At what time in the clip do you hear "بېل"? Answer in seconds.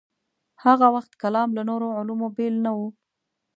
2.35-2.55